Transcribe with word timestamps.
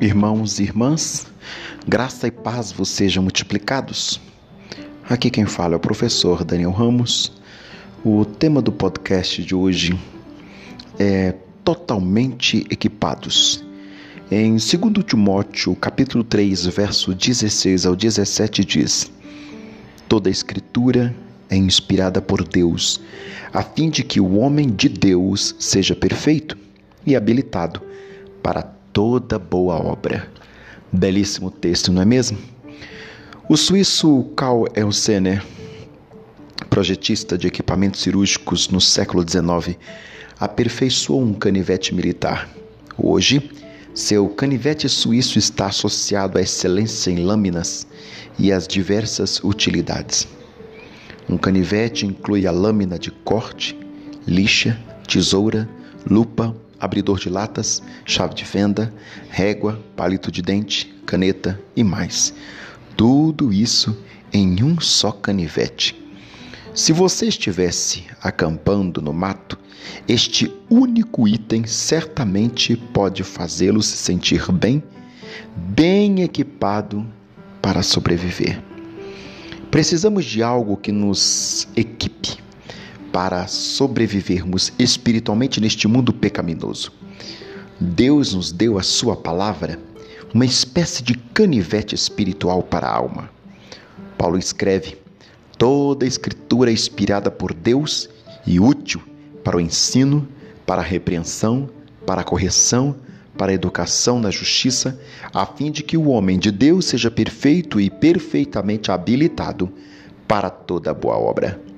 Irmãos 0.00 0.58
e 0.58 0.62
irmãs, 0.62 1.26
graça 1.86 2.26
e 2.26 2.30
paz 2.30 2.72
vos 2.72 2.88
sejam 2.88 3.22
multiplicados. 3.22 4.18
Aqui 5.06 5.28
quem 5.28 5.44
fala 5.44 5.74
é 5.74 5.76
o 5.76 5.80
professor 5.80 6.42
Daniel 6.42 6.70
Ramos. 6.70 7.30
O 8.02 8.24
tema 8.24 8.62
do 8.62 8.72
podcast 8.72 9.44
de 9.44 9.54
hoje 9.54 10.00
é 10.98 11.34
totalmente 11.62 12.66
equipados. 12.70 13.62
Em 14.30 14.52
2 14.52 14.70
Timóteo, 15.04 15.76
capítulo 15.76 16.24
3, 16.24 16.64
verso 16.68 17.14
16 17.14 17.84
ao 17.84 17.94
17 17.94 18.64
diz: 18.64 19.12
Toda 20.08 20.30
a 20.30 20.32
escritura 20.32 21.14
é 21.50 21.56
inspirada 21.56 22.22
por 22.22 22.42
Deus, 22.42 23.02
a 23.52 23.62
fim 23.62 23.90
de 23.90 24.02
que 24.02 24.18
o 24.18 24.38
homem 24.38 24.70
de 24.70 24.88
Deus 24.88 25.54
seja 25.58 25.94
perfeito 25.94 26.56
e 27.04 27.14
habilitado 27.14 27.82
para 28.42 28.79
toda 29.00 29.38
boa 29.38 29.76
obra. 29.76 30.28
Belíssimo 30.92 31.50
texto, 31.50 31.90
não 31.90 32.02
é 32.02 32.04
mesmo? 32.04 32.36
O 33.48 33.56
suíço 33.56 34.24
Karl 34.36 34.66
Elsener, 34.76 35.42
projetista 36.68 37.38
de 37.38 37.46
equipamentos 37.46 38.02
cirúrgicos 38.02 38.68
no 38.68 38.78
século 38.78 39.26
XIX, 39.26 39.78
aperfeiçoou 40.38 41.22
um 41.22 41.32
canivete 41.32 41.94
militar. 41.94 42.46
Hoje, 42.98 43.50
seu 43.94 44.28
canivete 44.28 44.86
suíço 44.86 45.38
está 45.38 45.68
associado 45.68 46.36
à 46.36 46.42
excelência 46.42 47.10
em 47.10 47.24
lâminas 47.24 47.86
e 48.38 48.52
às 48.52 48.68
diversas 48.68 49.42
utilidades. 49.42 50.28
Um 51.26 51.38
canivete 51.38 52.04
inclui 52.04 52.46
a 52.46 52.50
lâmina 52.50 52.98
de 52.98 53.10
corte, 53.10 53.74
lixa, 54.26 54.78
tesoura, 55.08 55.66
lupa, 56.06 56.54
abridor 56.80 57.18
de 57.18 57.28
latas, 57.28 57.82
chave 58.04 58.34
de 58.34 58.44
fenda, 58.44 58.92
régua, 59.28 59.80
palito 59.94 60.32
de 60.32 60.40
dente, 60.40 60.92
caneta 61.04 61.60
e 61.76 61.84
mais. 61.84 62.32
Tudo 62.96 63.52
isso 63.52 63.96
em 64.32 64.62
um 64.62 64.80
só 64.80 65.12
canivete. 65.12 66.00
Se 66.74 66.92
você 66.92 67.26
estivesse 67.26 68.04
acampando 68.22 69.02
no 69.02 69.12
mato, 69.12 69.58
este 70.08 70.50
único 70.70 71.26
item 71.26 71.66
certamente 71.66 72.76
pode 72.76 73.22
fazê-lo 73.22 73.82
se 73.82 73.96
sentir 73.96 74.50
bem, 74.52 74.82
bem 75.56 76.22
equipado 76.22 77.06
para 77.60 77.82
sobreviver. 77.82 78.62
Precisamos 79.70 80.24
de 80.24 80.42
algo 80.42 80.76
que 80.76 80.90
nos 80.90 81.68
equipe 81.76 82.39
para 83.12 83.46
sobrevivermos 83.46 84.72
espiritualmente 84.78 85.60
neste 85.60 85.88
mundo 85.88 86.12
pecaminoso. 86.12 86.92
Deus 87.80 88.34
nos 88.34 88.52
deu 88.52 88.78
a 88.78 88.82
Sua 88.82 89.16
palavra, 89.16 89.78
uma 90.32 90.44
espécie 90.44 91.02
de 91.02 91.14
canivete 91.14 91.94
espiritual 91.94 92.62
para 92.62 92.86
a 92.86 92.94
alma. 92.94 93.30
Paulo 94.16 94.38
escreve: 94.38 94.96
toda 95.58 96.04
a 96.04 96.08
Escritura 96.08 96.70
é 96.70 96.74
inspirada 96.74 97.30
por 97.30 97.52
Deus 97.52 98.08
e 98.46 98.60
útil 98.60 99.02
para 99.42 99.56
o 99.56 99.60
ensino, 99.60 100.28
para 100.66 100.82
a 100.82 100.84
repreensão, 100.84 101.68
para 102.06 102.20
a 102.20 102.24
correção, 102.24 102.94
para 103.36 103.50
a 103.50 103.54
educação 103.54 104.20
na 104.20 104.30
justiça, 104.30 105.00
a 105.32 105.46
fim 105.46 105.70
de 105.70 105.82
que 105.82 105.96
o 105.96 106.08
homem 106.08 106.38
de 106.38 106.50
Deus 106.50 106.84
seja 106.84 107.10
perfeito 107.10 107.80
e 107.80 107.88
perfeitamente 107.88 108.92
habilitado 108.92 109.72
para 110.28 110.50
toda 110.50 110.92
boa 110.92 111.16
obra 111.16 111.69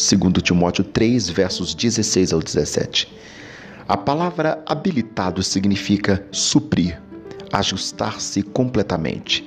segundo 0.00 0.40
Timóteo 0.40 0.82
3, 0.82 1.28
versos 1.28 1.74
16 1.74 2.32
ao 2.32 2.40
17. 2.40 3.12
A 3.86 3.96
palavra 3.96 4.62
habilitado 4.66 5.42
significa 5.42 6.24
suprir, 6.32 7.00
ajustar-se 7.52 8.42
completamente. 8.42 9.46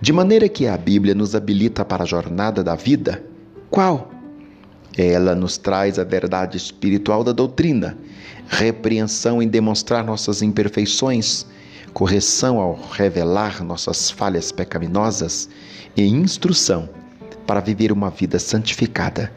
De 0.00 0.12
maneira 0.12 0.48
que 0.48 0.66
a 0.66 0.76
Bíblia 0.78 1.14
nos 1.14 1.34
habilita 1.34 1.84
para 1.84 2.04
a 2.04 2.06
jornada 2.06 2.64
da 2.64 2.74
vida, 2.74 3.22
qual? 3.68 4.10
Ela 4.96 5.34
nos 5.34 5.58
traz 5.58 5.98
a 5.98 6.04
verdade 6.04 6.56
espiritual 6.56 7.22
da 7.22 7.32
doutrina, 7.32 7.98
repreensão 8.48 9.42
em 9.42 9.48
demonstrar 9.48 10.02
nossas 10.02 10.40
imperfeições, 10.40 11.46
correção 11.92 12.58
ao 12.58 12.74
revelar 12.92 13.62
nossas 13.62 14.10
falhas 14.10 14.50
pecaminosas 14.50 15.48
e 15.96 16.04
instrução 16.06 16.88
para 17.46 17.60
viver 17.60 17.92
uma 17.92 18.10
vida 18.10 18.38
santificada 18.38 19.30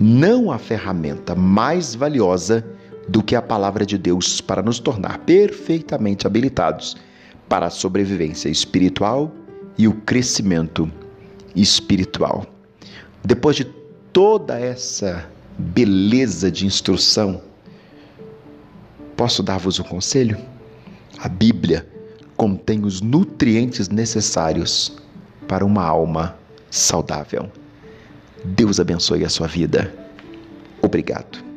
não 0.00 0.50
há 0.50 0.58
ferramenta 0.58 1.34
mais 1.34 1.94
valiosa 1.94 2.64
do 3.08 3.22
que 3.22 3.34
a 3.34 3.42
palavra 3.42 3.86
de 3.86 3.96
Deus 3.96 4.40
para 4.40 4.62
nos 4.62 4.78
tornar 4.78 5.18
perfeitamente 5.18 6.26
habilitados 6.26 6.96
para 7.48 7.66
a 7.66 7.70
sobrevivência 7.70 8.48
espiritual 8.48 9.32
e 9.78 9.88
o 9.88 9.94
crescimento 9.94 10.90
espiritual. 11.56 12.46
Depois 13.24 13.56
de 13.56 13.64
toda 14.12 14.58
essa 14.58 15.26
beleza 15.58 16.50
de 16.50 16.66
instrução, 16.66 17.40
posso 19.16 19.42
dar-vos 19.42 19.80
um 19.80 19.84
conselho? 19.84 20.38
A 21.18 21.28
Bíblia 21.28 21.88
contém 22.36 22.84
os 22.84 23.00
nutrientes 23.00 23.88
necessários 23.88 24.96
para 25.48 25.64
uma 25.64 25.82
alma 25.82 26.36
saudável. 26.70 27.50
Deus 28.44 28.80
abençoe 28.80 29.24
a 29.24 29.28
sua 29.28 29.46
vida. 29.46 29.92
Obrigado. 30.82 31.47